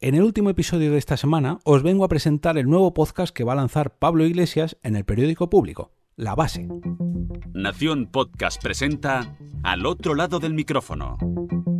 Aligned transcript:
En 0.00 0.14
el 0.14 0.22
último 0.22 0.48
episodio 0.48 0.92
de 0.92 0.98
esta 0.98 1.16
semana 1.16 1.58
os 1.64 1.82
vengo 1.82 2.04
a 2.04 2.08
presentar 2.08 2.56
el 2.56 2.70
nuevo 2.70 2.94
podcast 2.94 3.34
que 3.34 3.42
va 3.42 3.54
a 3.54 3.56
lanzar 3.56 3.98
Pablo 3.98 4.24
Iglesias 4.24 4.76
en 4.84 4.94
el 4.94 5.04
periódico 5.04 5.50
público, 5.50 5.90
La 6.14 6.36
Base. 6.36 6.68
Nación 7.52 8.06
Podcast 8.06 8.62
presenta 8.62 9.36
Al 9.64 9.86
otro 9.86 10.14
lado 10.14 10.38
del 10.38 10.54
micrófono, 10.54 11.18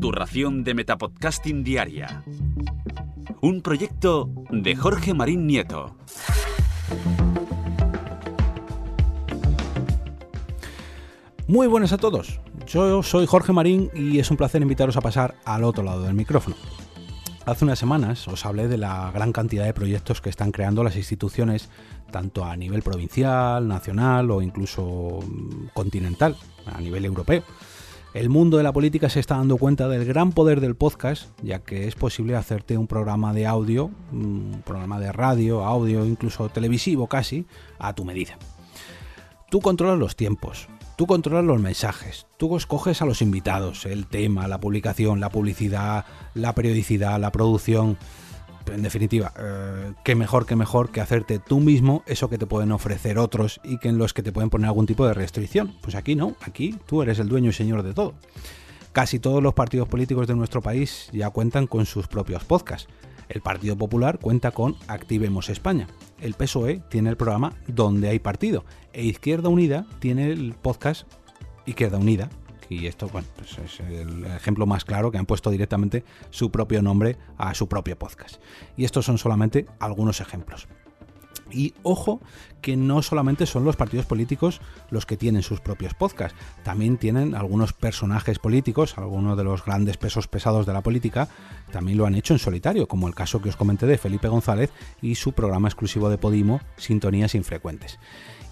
tu 0.00 0.10
ración 0.10 0.64
de 0.64 0.74
Metapodcasting 0.74 1.62
Diaria. 1.62 2.24
Un 3.40 3.62
proyecto 3.62 4.28
de 4.50 4.74
Jorge 4.74 5.14
Marín 5.14 5.46
Nieto. 5.46 5.94
Muy 11.46 11.68
buenas 11.68 11.92
a 11.92 11.98
todos. 11.98 12.40
Yo 12.66 13.04
soy 13.04 13.26
Jorge 13.26 13.52
Marín 13.52 13.92
y 13.94 14.18
es 14.18 14.28
un 14.32 14.36
placer 14.36 14.60
invitaros 14.60 14.96
a 14.96 15.02
pasar 15.02 15.36
al 15.44 15.62
otro 15.62 15.84
lado 15.84 16.02
del 16.02 16.14
micrófono. 16.14 16.56
Hace 17.48 17.64
unas 17.64 17.78
semanas 17.78 18.28
os 18.28 18.44
hablé 18.44 18.68
de 18.68 18.76
la 18.76 19.10
gran 19.10 19.32
cantidad 19.32 19.64
de 19.64 19.72
proyectos 19.72 20.20
que 20.20 20.28
están 20.28 20.52
creando 20.52 20.84
las 20.84 20.96
instituciones, 20.96 21.70
tanto 22.10 22.44
a 22.44 22.54
nivel 22.56 22.82
provincial, 22.82 23.66
nacional 23.66 24.30
o 24.30 24.42
incluso 24.42 25.20
mm, 25.26 25.68
continental, 25.72 26.36
a 26.66 26.78
nivel 26.78 27.06
europeo. 27.06 27.42
El 28.12 28.28
mundo 28.28 28.58
de 28.58 28.64
la 28.64 28.74
política 28.74 29.08
se 29.08 29.20
está 29.20 29.36
dando 29.36 29.56
cuenta 29.56 29.88
del 29.88 30.04
gran 30.04 30.32
poder 30.32 30.60
del 30.60 30.76
podcast, 30.76 31.30
ya 31.42 31.60
que 31.60 31.88
es 31.88 31.94
posible 31.94 32.36
hacerte 32.36 32.76
un 32.76 32.86
programa 32.86 33.32
de 33.32 33.46
audio, 33.46 33.90
un 34.12 34.62
programa 34.66 35.00
de 35.00 35.10
radio, 35.10 35.64
audio, 35.64 36.04
incluso 36.04 36.50
televisivo 36.50 37.06
casi, 37.06 37.46
a 37.78 37.94
tu 37.94 38.04
medida. 38.04 38.36
Tú 39.48 39.62
controlas 39.62 39.98
los 39.98 40.16
tiempos, 40.16 40.68
Tú 40.98 41.06
controlas 41.06 41.44
los 41.44 41.60
mensajes, 41.60 42.26
tú 42.38 42.56
escoges 42.56 43.00
a 43.02 43.06
los 43.06 43.22
invitados, 43.22 43.86
el 43.86 44.08
tema, 44.08 44.48
la 44.48 44.58
publicación, 44.58 45.20
la 45.20 45.30
publicidad, 45.30 46.04
la 46.34 46.56
periodicidad, 46.56 47.20
la 47.20 47.30
producción. 47.30 47.96
En 48.66 48.82
definitiva, 48.82 49.32
eh, 49.38 49.92
qué 50.02 50.16
mejor 50.16 50.44
que 50.44 50.56
mejor 50.56 50.90
que 50.90 51.00
hacerte 51.00 51.38
tú 51.38 51.60
mismo 51.60 52.02
eso 52.06 52.28
que 52.28 52.36
te 52.36 52.46
pueden 52.46 52.72
ofrecer 52.72 53.16
otros 53.16 53.60
y 53.62 53.78
que 53.78 53.90
en 53.90 53.96
los 53.96 54.12
que 54.12 54.24
te 54.24 54.32
pueden 54.32 54.50
poner 54.50 54.66
algún 54.66 54.86
tipo 54.86 55.06
de 55.06 55.14
restricción. 55.14 55.76
Pues 55.82 55.94
aquí 55.94 56.16
no, 56.16 56.34
aquí 56.40 56.74
tú 56.88 57.00
eres 57.00 57.20
el 57.20 57.28
dueño 57.28 57.50
y 57.50 57.52
señor 57.52 57.84
de 57.84 57.94
todo. 57.94 58.14
Casi 58.90 59.20
todos 59.20 59.40
los 59.40 59.54
partidos 59.54 59.86
políticos 59.86 60.26
de 60.26 60.34
nuestro 60.34 60.62
país 60.62 61.10
ya 61.12 61.30
cuentan 61.30 61.68
con 61.68 61.86
sus 61.86 62.08
propios 62.08 62.42
podcasts. 62.42 62.88
El 63.28 63.42
Partido 63.42 63.76
Popular 63.76 64.18
cuenta 64.18 64.50
con 64.50 64.76
Activemos 64.86 65.48
España. 65.48 65.88
El 66.20 66.34
PSOE 66.34 66.82
tiene 66.88 67.10
el 67.10 67.16
programa 67.16 67.54
Donde 67.66 68.08
hay 68.08 68.18
partido. 68.18 68.64
E 68.92 69.04
Izquierda 69.04 69.48
Unida 69.48 69.86
tiene 70.00 70.30
el 70.32 70.54
podcast 70.54 71.06
Izquierda 71.66 71.98
Unida. 71.98 72.30
Y 72.70 72.86
esto, 72.86 73.08
pues 73.08 73.24
es 73.64 73.80
el 73.80 74.26
ejemplo 74.26 74.66
más 74.66 74.84
claro 74.84 75.10
que 75.10 75.18
han 75.18 75.26
puesto 75.26 75.50
directamente 75.50 76.04
su 76.30 76.50
propio 76.50 76.82
nombre 76.82 77.16
a 77.38 77.54
su 77.54 77.68
propio 77.68 77.98
podcast. 77.98 78.36
Y 78.76 78.84
estos 78.84 79.06
son 79.06 79.16
solamente 79.16 79.66
algunos 79.78 80.20
ejemplos. 80.20 80.68
Y 81.50 81.74
ojo 81.82 82.20
que 82.60 82.76
no 82.76 83.02
solamente 83.02 83.46
son 83.46 83.64
los 83.64 83.76
partidos 83.76 84.06
políticos 84.06 84.60
los 84.90 85.06
que 85.06 85.16
tienen 85.16 85.42
sus 85.42 85.60
propios 85.60 85.94
podcasts, 85.94 86.38
también 86.62 86.96
tienen 86.96 87.34
algunos 87.34 87.72
personajes 87.72 88.38
políticos, 88.38 88.98
algunos 88.98 89.36
de 89.36 89.44
los 89.44 89.64
grandes 89.64 89.96
pesos 89.96 90.28
pesados 90.28 90.66
de 90.66 90.72
la 90.72 90.82
política, 90.82 91.28
también 91.72 91.98
lo 91.98 92.06
han 92.06 92.14
hecho 92.14 92.34
en 92.34 92.38
solitario, 92.38 92.88
como 92.88 93.08
el 93.08 93.14
caso 93.14 93.40
que 93.40 93.48
os 93.48 93.56
comenté 93.56 93.86
de 93.86 93.98
Felipe 93.98 94.28
González 94.28 94.70
y 95.00 95.14
su 95.14 95.32
programa 95.32 95.68
exclusivo 95.68 96.10
de 96.10 96.18
Podimo, 96.18 96.60
Sintonías 96.76 97.34
Infrecuentes. 97.34 97.98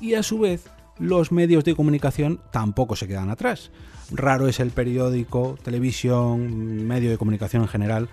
Y 0.01 0.15
a 0.15 0.23
su 0.23 0.39
vez, 0.39 0.71
los 0.99 1.33
medios 1.33 1.65
de 1.65 1.75
comunicación 1.75 2.41
tampoco 2.53 2.97
se 2.97 3.09
quedan 3.09 3.31
atrás. 3.31 3.71
Raro 4.11 4.47
es 4.47 4.61
el 4.61 4.71
periódico, 4.71 5.59
televisión, 5.63 6.87
medio 6.87 7.11
de 7.11 7.19
comunicación 7.19 7.63
en 7.63 7.69
general 7.69 8.09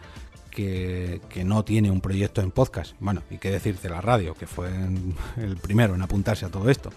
que, 0.54 1.44
no 1.46 1.66
tiene 1.66 1.92
un 1.92 2.00
proyecto 2.00 2.42
en 2.42 2.52
podcast. 2.52 2.96
Bueno, 3.00 3.24
y 3.30 3.38
qué 3.38 3.52
decirte 3.52 3.90
la 3.90 4.02
radio, 4.02 4.34
que 4.36 4.48
fue 4.48 4.70
el 5.38 5.58
primero 5.58 5.96
en 5.96 6.02
apuntarse 6.02 6.46
a 6.46 6.50
todo 6.50 6.70
esto. 6.70 6.92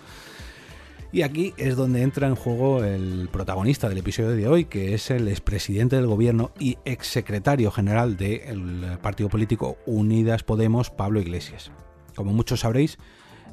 Y 1.12 1.22
aquí 1.22 1.54
es 1.56 1.76
donde 1.76 2.02
entra 2.02 2.26
en 2.26 2.34
juego 2.34 2.84
el 2.84 3.28
protagonista 3.32 3.88
del 3.88 3.98
episodio 3.98 4.30
de 4.30 4.48
hoy, 4.48 4.64
que 4.66 4.92
es 4.94 5.10
el 5.10 5.28
expresidente 5.28 5.96
del 5.96 6.06
gobierno 6.06 6.50
y 6.58 6.76
exsecretario 6.84 7.70
general 7.70 8.16
del 8.16 8.98
partido 9.00 9.28
político 9.28 9.78
Unidas 9.86 10.42
Podemos, 10.42 10.90
Pablo 10.90 11.20
Iglesias. 11.20 11.70
Como 12.14 12.32
muchos 12.32 12.60
sabréis, 12.60 12.98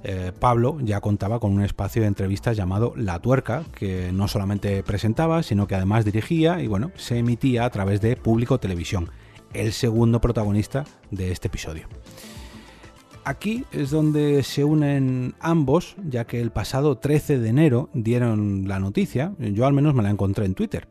eh, 0.03 0.33
Pablo 0.37 0.77
ya 0.81 0.99
contaba 0.99 1.39
con 1.39 1.53
un 1.53 1.63
espacio 1.63 2.01
de 2.01 2.09
entrevistas 2.09 2.57
llamado 2.57 2.93
La 2.97 3.19
Tuerca, 3.19 3.63
que 3.73 4.11
no 4.11 4.27
solamente 4.27 4.83
presentaba, 4.83 5.43
sino 5.43 5.67
que 5.67 5.75
además 5.75 6.03
dirigía 6.03 6.61
y 6.61 6.67
bueno, 6.67 6.91
se 6.95 7.19
emitía 7.19 7.63
a 7.63 7.69
través 7.69 8.01
de 8.01 8.17
Público 8.17 8.59
Televisión 8.59 9.09
el 9.53 9.73
segundo 9.73 10.21
protagonista 10.21 10.85
de 11.11 11.31
este 11.31 11.47
episodio. 11.47 11.87
Aquí 13.25 13.63
es 13.71 13.89
donde 13.89 14.43
se 14.43 14.65
unen 14.65 15.33
ambos, 15.39 15.95
ya 16.09 16.25
que 16.25 16.41
el 16.41 16.51
pasado 16.51 16.97
13 16.97 17.39
de 17.39 17.49
enero 17.49 17.89
dieron 17.93 18.67
la 18.67 18.79
noticia, 18.79 19.33
yo 19.39 19.65
al 19.65 19.73
menos 19.73 19.93
me 19.93 20.03
la 20.03 20.09
encontré 20.09 20.45
en 20.45 20.55
Twitter. 20.55 20.89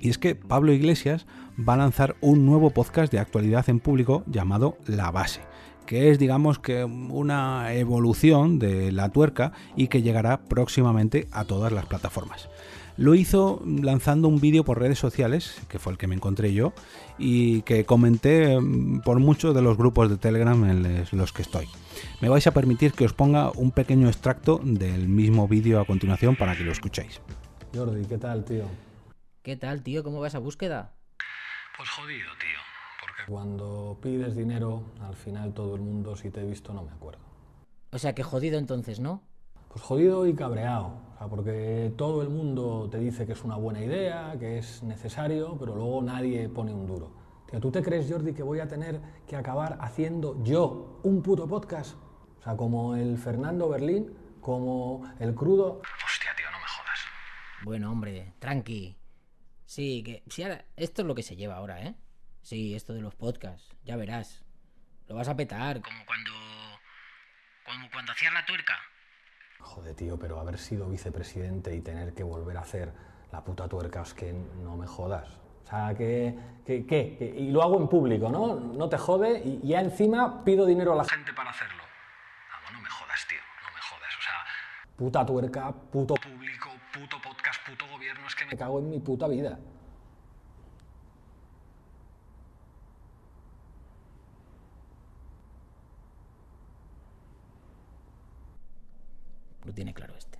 Y 0.00 0.08
es 0.08 0.18
que 0.18 0.34
Pablo 0.34 0.72
Iglesias 0.72 1.26
va 1.56 1.74
a 1.74 1.78
lanzar 1.78 2.16
un 2.20 2.44
nuevo 2.44 2.70
podcast 2.70 3.12
de 3.12 3.20
actualidad 3.20 3.68
en 3.68 3.78
público 3.78 4.24
llamado 4.26 4.76
La 4.86 5.12
Base, 5.12 5.42
que 5.86 6.10
es 6.10 6.18
digamos 6.18 6.58
que 6.58 6.84
una 6.84 7.72
evolución 7.72 8.58
de 8.58 8.90
la 8.90 9.10
tuerca 9.10 9.52
y 9.76 9.86
que 9.86 10.02
llegará 10.02 10.42
próximamente 10.44 11.28
a 11.30 11.44
todas 11.44 11.72
las 11.72 11.86
plataformas. 11.86 12.48
Lo 12.96 13.16
hizo 13.16 13.60
lanzando 13.64 14.28
un 14.28 14.40
vídeo 14.40 14.64
por 14.64 14.78
redes 14.78 15.00
sociales, 15.00 15.60
que 15.68 15.80
fue 15.80 15.92
el 15.92 15.98
que 15.98 16.06
me 16.06 16.14
encontré 16.14 16.54
yo, 16.54 16.72
y 17.18 17.62
que 17.62 17.84
comenté 17.84 18.60
mm, 18.60 19.00
por 19.00 19.18
muchos 19.18 19.52
de 19.54 19.62
los 19.62 19.76
grupos 19.76 20.08
de 20.08 20.16
Telegram 20.16 20.62
en 20.64 21.04
los 21.10 21.32
que 21.32 21.42
estoy. 21.42 21.68
Me 22.20 22.28
vais 22.28 22.46
a 22.46 22.52
permitir 22.52 22.92
que 22.92 23.04
os 23.04 23.12
ponga 23.12 23.50
un 23.50 23.72
pequeño 23.72 24.06
extracto 24.06 24.60
del 24.62 25.08
mismo 25.08 25.48
vídeo 25.48 25.80
a 25.80 25.86
continuación 25.86 26.36
para 26.36 26.56
que 26.56 26.62
lo 26.62 26.70
escuchéis. 26.70 27.20
Jordi, 27.74 28.06
¿qué 28.06 28.18
tal, 28.18 28.44
tío? 28.44 28.66
¿Qué 29.42 29.56
tal, 29.56 29.82
tío? 29.82 30.04
¿Cómo 30.04 30.20
va 30.20 30.28
esa 30.28 30.38
búsqueda? 30.38 30.94
Pues 31.76 31.90
jodido, 31.90 32.30
tío. 32.38 32.58
Porque 33.00 33.22
cuando 33.28 33.98
pides 34.00 34.36
dinero, 34.36 34.84
al 35.02 35.16
final 35.16 35.52
todo 35.52 35.74
el 35.74 35.80
mundo, 35.80 36.14
si 36.14 36.30
te 36.30 36.42
he 36.42 36.44
visto, 36.44 36.72
no 36.72 36.84
me 36.84 36.92
acuerdo. 36.92 37.18
O 37.90 37.98
sea, 37.98 38.14
que 38.14 38.22
jodido 38.22 38.58
entonces, 38.58 39.00
¿no? 39.00 39.22
Pues 39.74 39.86
jodido 39.86 40.24
y 40.24 40.36
cabreado, 40.36 41.16
porque 41.28 41.92
todo 41.98 42.22
el 42.22 42.28
mundo 42.28 42.88
te 42.92 43.00
dice 43.00 43.26
que 43.26 43.32
es 43.32 43.42
una 43.42 43.56
buena 43.56 43.80
idea, 43.82 44.36
que 44.38 44.58
es 44.58 44.84
necesario, 44.84 45.56
pero 45.58 45.74
luego 45.74 46.00
nadie 46.00 46.48
pone 46.48 46.72
un 46.72 46.86
duro. 46.86 47.10
Tío, 47.50 47.58
¿tú 47.58 47.72
te 47.72 47.82
crees, 47.82 48.08
Jordi, 48.08 48.34
que 48.34 48.44
voy 48.44 48.60
a 48.60 48.68
tener 48.68 49.00
que 49.26 49.34
acabar 49.34 49.76
haciendo 49.80 50.40
yo 50.44 51.00
un 51.02 51.24
puto 51.24 51.48
podcast? 51.48 51.96
O 52.38 52.42
sea, 52.44 52.56
como 52.56 52.94
el 52.94 53.18
Fernando 53.18 53.68
Berlín, 53.68 54.16
como 54.40 55.12
el 55.18 55.34
crudo... 55.34 55.82
Hostia, 56.06 56.30
tío, 56.36 56.46
no 56.52 56.58
me 56.58 56.66
jodas. 56.66 57.00
Bueno, 57.64 57.90
hombre, 57.90 58.34
tranqui. 58.38 58.96
Sí, 59.64 60.04
que 60.04 60.22
sí, 60.28 60.44
ahora, 60.44 60.66
esto 60.76 61.02
es 61.02 61.08
lo 61.08 61.16
que 61.16 61.24
se 61.24 61.34
lleva 61.34 61.56
ahora, 61.56 61.82
¿eh? 61.82 61.96
Sí, 62.42 62.76
esto 62.76 62.92
de 62.92 63.00
los 63.00 63.16
podcasts, 63.16 63.74
ya 63.82 63.96
verás. 63.96 64.44
Lo 65.08 65.16
vas 65.16 65.26
a 65.26 65.34
petar, 65.34 65.82
como 65.82 66.06
cuando... 66.06 66.30
como 67.66 67.90
cuando 67.90 68.12
hacías 68.12 68.32
la 68.32 68.46
tuerca. 68.46 68.74
Joder, 69.60 69.94
tío, 69.94 70.18
pero 70.18 70.38
haber 70.38 70.58
sido 70.58 70.88
vicepresidente 70.88 71.74
y 71.74 71.80
tener 71.80 72.14
que 72.14 72.22
volver 72.22 72.56
a 72.56 72.60
hacer 72.60 72.92
la 73.32 73.42
puta 73.42 73.68
tuerca, 73.68 74.02
es 74.02 74.14
que 74.14 74.32
no 74.32 74.76
me 74.76 74.86
jodas. 74.86 75.28
O 75.64 75.66
sea, 75.66 75.94
que, 75.94 76.36
¿qué? 76.64 77.34
Y 77.36 77.50
lo 77.50 77.62
hago 77.62 77.80
en 77.80 77.88
público, 77.88 78.28
¿no? 78.28 78.54
No 78.56 78.88
te 78.88 78.98
jode 78.98 79.40
y 79.44 79.66
ya 79.66 79.80
encima 79.80 80.44
pido 80.44 80.66
dinero 80.66 80.92
a 80.92 80.96
la 80.96 81.04
gente 81.04 81.32
para 81.32 81.50
hacerlo. 81.50 81.82
Vamos, 82.52 82.72
no 82.74 82.80
me 82.82 82.90
jodas, 82.90 83.26
tío, 83.28 83.38
no 83.64 83.74
me 83.74 83.80
jodas. 83.80 84.14
O 84.18 84.22
sea, 84.22 84.96
puta 84.96 85.26
tuerca, 85.26 85.72
puto 85.72 86.14
público, 86.14 86.68
puto 86.92 87.16
podcast, 87.22 87.66
puto 87.66 87.86
gobierno, 87.90 88.26
es 88.26 88.34
que 88.34 88.44
me 88.44 88.56
cago 88.56 88.78
en 88.78 88.90
mi 88.90 89.00
puta 89.00 89.26
vida. 89.26 89.58
Tiene 99.74 99.94
claro 99.94 100.14
este. 100.16 100.38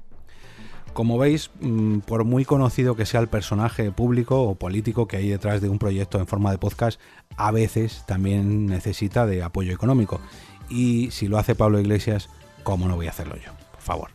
Como 0.94 1.18
veis, 1.18 1.50
mm, 1.60 1.98
por 2.00 2.24
muy 2.24 2.44
conocido 2.44 2.94
que 2.94 3.04
sea 3.04 3.20
el 3.20 3.28
personaje 3.28 3.90
público 3.90 4.42
o 4.42 4.54
político 4.54 5.08
que 5.08 5.16
hay 5.16 5.28
detrás 5.28 5.60
de 5.60 5.68
un 5.68 5.80
proyecto 5.80 6.18
en 6.18 6.28
forma 6.28 6.52
de 6.52 6.58
podcast, 6.58 7.00
a 7.36 7.50
veces 7.50 8.04
también 8.06 8.66
necesita 8.66 9.26
de 9.26 9.42
apoyo 9.42 9.72
económico. 9.72 10.20
Y 10.68 11.10
si 11.10 11.26
lo 11.26 11.38
hace 11.38 11.56
Pablo 11.56 11.80
Iglesias, 11.80 12.30
¿cómo 12.62 12.86
no 12.86 12.94
voy 12.94 13.08
a 13.08 13.10
hacerlo 13.10 13.34
yo? 13.36 13.52
Por 13.72 13.80
favor. 13.80 14.10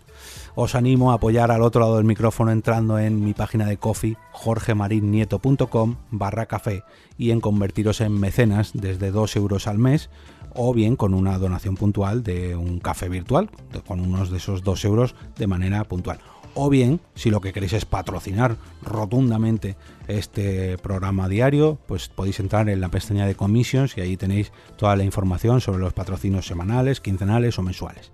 Os 0.56 0.75
animo 0.75 1.12
a 1.12 1.16
apoyar 1.16 1.51
al 1.51 1.62
otro 1.62 1.81
lado 1.81 1.98
del 1.98 2.06
micrófono 2.06 2.51
entrando 2.51 2.98
en 3.00 3.24
mi 3.24 3.33
página 3.33 3.66
de 3.66 3.77
coffee 3.77 4.18
jorgemarinieto.com 4.31 5.95
barra 6.12 6.48
café 6.48 6.83
y 7.18 7.31
en 7.31 7.39
convertiros 7.39 8.01
en 8.01 8.19
mecenas 8.19 8.71
desde 8.74 9.12
2 9.12 9.36
euros 9.36 9.68
al 9.68 9.77
mes 9.77 10.10
o 10.56 10.74
bien 10.74 10.96
con 10.96 11.13
una 11.13 11.38
donación 11.38 11.75
puntual 11.75 12.24
de 12.24 12.56
un 12.56 12.80
café 12.80 13.10
virtual, 13.10 13.50
con 13.88 14.00
unos 14.00 14.30
de 14.30 14.38
esos 14.38 14.63
2 14.63 14.86
euros 14.86 15.16
de 15.38 15.48
manera 15.48 15.84
puntual. 15.84 16.19
o 16.56 16.69
bien, 16.69 17.00
si 17.16 17.30
lo 17.30 17.42
que 17.42 17.54
queréis 17.54 17.74
es 17.74 17.86
patrocinar 17.86 18.57
rotundamente 18.81 19.78
este 20.07 20.78
programa 20.80 21.30
diario, 21.30 21.78
pues 21.88 22.10
podéis 22.10 22.40
entrar 22.40 22.68
en 22.69 22.81
la 22.81 22.90
pestaña 22.90 23.28
de 23.28 23.36
commissions 23.36 23.96
y 23.98 24.01
ahí 24.01 24.18
tenéis 24.18 24.51
toda 24.75 24.96
la 24.96 25.04
información 25.04 25.62
sobre 25.62 25.80
los 25.80 25.94
patrocinios 25.94 26.48
semanales, 26.48 27.00
quincenales 27.00 27.57
o 27.60 27.62
mensuales. 27.62 28.12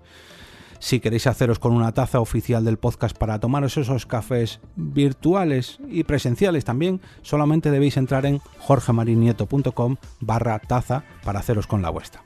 Si 0.78 1.00
queréis 1.00 1.26
haceros 1.26 1.58
con 1.58 1.72
una 1.72 1.92
taza 1.92 2.20
oficial 2.20 2.64
del 2.64 2.76
podcast 2.76 3.16
para 3.16 3.40
tomaros 3.40 3.76
esos 3.76 4.06
cafés 4.06 4.60
virtuales 4.76 5.78
y 5.88 6.04
presenciales 6.04 6.64
también, 6.64 7.00
solamente 7.22 7.70
debéis 7.70 7.96
entrar 7.96 8.26
en 8.26 8.40
jorgemarinieto.com 8.58 9.96
barra 10.20 10.58
taza 10.58 11.04
para 11.24 11.40
haceros 11.40 11.66
con 11.66 11.82
la 11.82 11.90
vuestra. 11.90 12.25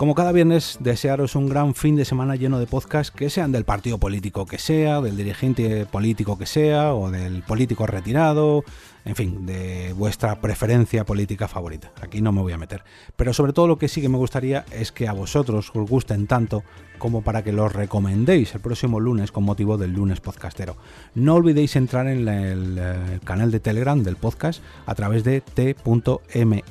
Como 0.00 0.14
cada 0.14 0.32
viernes, 0.32 0.78
desearos 0.80 1.34
un 1.36 1.46
gran 1.46 1.74
fin 1.74 1.94
de 1.94 2.06
semana 2.06 2.34
lleno 2.34 2.58
de 2.58 2.66
podcasts 2.66 3.14
que 3.14 3.28
sean 3.28 3.52
del 3.52 3.66
partido 3.66 3.98
político 3.98 4.46
que 4.46 4.56
sea, 4.56 5.02
del 5.02 5.14
dirigente 5.14 5.84
político 5.84 6.38
que 6.38 6.46
sea, 6.46 6.94
o 6.94 7.10
del 7.10 7.42
político 7.42 7.86
retirado, 7.86 8.64
en 9.04 9.16
fin, 9.16 9.46
de 9.46 9.92
vuestra 9.94 10.40
preferencia 10.40 11.04
política 11.04 11.48
favorita. 11.48 11.90
Aquí 12.00 12.20
no 12.20 12.32
me 12.32 12.42
voy 12.42 12.52
a 12.52 12.58
meter. 12.58 12.84
Pero 13.16 13.32
sobre 13.32 13.52
todo 13.52 13.66
lo 13.66 13.78
que 13.78 13.88
sí 13.88 14.00
que 14.00 14.08
me 14.08 14.18
gustaría 14.18 14.64
es 14.72 14.92
que 14.92 15.08
a 15.08 15.12
vosotros 15.12 15.70
os 15.74 15.88
gusten 15.88 16.26
tanto 16.26 16.62
como 16.98 17.22
para 17.22 17.42
que 17.42 17.52
los 17.52 17.72
recomendéis 17.72 18.54
el 18.54 18.60
próximo 18.60 19.00
lunes 19.00 19.32
con 19.32 19.44
motivo 19.44 19.78
del 19.78 19.92
lunes 19.92 20.20
podcastero. 20.20 20.76
No 21.14 21.34
olvidéis 21.34 21.76
entrar 21.76 22.06
en 22.06 22.28
el, 22.28 22.78
el 22.78 23.20
canal 23.20 23.50
de 23.50 23.60
Telegram 23.60 24.02
del 24.02 24.16
podcast 24.16 24.62
a 24.86 24.94
través 24.94 25.24
de 25.24 25.40
t.me 25.40 26.62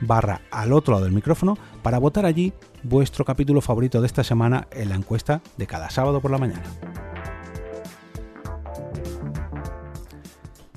barra 0.00 0.40
al 0.50 0.72
otro 0.72 0.94
lado 0.94 1.04
del 1.04 1.14
micrófono 1.14 1.58
para 1.82 1.98
votar 1.98 2.26
allí 2.26 2.52
vuestro 2.82 3.24
capítulo 3.24 3.60
favorito 3.60 4.00
de 4.00 4.06
esta 4.06 4.24
semana 4.24 4.68
en 4.70 4.90
la 4.90 4.96
encuesta 4.96 5.40
de 5.56 5.66
cada 5.66 5.90
sábado 5.90 6.20
por 6.20 6.30
la 6.30 6.38
mañana. 6.38 6.62